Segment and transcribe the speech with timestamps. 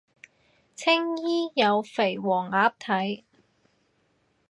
[0.75, 3.23] 青衣有肥黃鴨睇